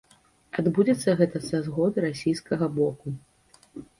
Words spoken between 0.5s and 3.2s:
Адбудзецца гэта са згоды расійскага боку.